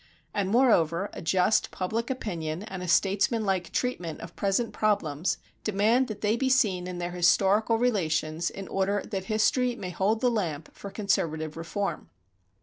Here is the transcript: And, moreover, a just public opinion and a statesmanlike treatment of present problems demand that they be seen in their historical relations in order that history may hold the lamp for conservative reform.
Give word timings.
And, 0.33 0.49
moreover, 0.49 1.11
a 1.13 1.21
just 1.21 1.69
public 1.69 2.09
opinion 2.09 2.63
and 2.63 2.81
a 2.81 2.87
statesmanlike 2.87 3.71
treatment 3.71 4.19
of 4.21 4.35
present 4.35 4.73
problems 4.73 5.37
demand 5.63 6.07
that 6.07 6.21
they 6.21 6.35
be 6.35 6.49
seen 6.49 6.87
in 6.87 6.97
their 6.97 7.11
historical 7.11 7.77
relations 7.77 8.49
in 8.49 8.67
order 8.67 9.03
that 9.11 9.25
history 9.25 9.75
may 9.75 9.91
hold 9.91 10.19
the 10.19 10.31
lamp 10.31 10.73
for 10.73 10.89
conservative 10.89 11.55
reform. 11.55 12.09